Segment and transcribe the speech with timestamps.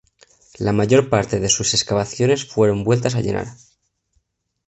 [0.57, 3.45] La mayor parte de sus excavaciones fueron vueltas a llenar.